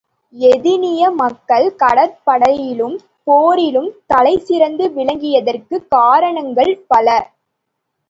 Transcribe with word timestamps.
எதினிய 0.33 1.11
மக்கள் 1.13 1.75
கடற்படையிலும் 1.75 2.97
போரிலும் 3.27 3.91
தலை 4.07 4.37
சிறந்து 4.39 4.87
விளங்கியதற்குக் 4.89 5.87
காரணங்கள் 5.89 6.73
பல. 6.87 7.07